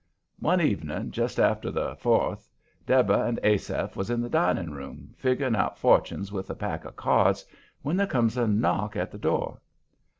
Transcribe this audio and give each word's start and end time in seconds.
One 0.39 0.61
evening, 0.61 1.11
just 1.11 1.37
after 1.39 1.69
the 1.69 1.95
Fourth, 1.95 2.49
Deborah 2.87 3.27
and 3.27 3.39
Asaph 3.43 3.95
was 3.95 4.09
in 4.09 4.19
the 4.19 4.31
dining 4.31 4.71
room, 4.71 5.13
figgering 5.15 5.55
out 5.55 5.77
fortunes 5.77 6.31
with 6.31 6.49
a 6.49 6.55
pack 6.55 6.85
of 6.85 6.95
cards, 6.95 7.45
when 7.83 7.97
there 7.97 8.07
comes 8.07 8.35
a 8.35 8.47
knock 8.47 8.95
at 8.95 9.11
the 9.11 9.19
door. 9.19 9.61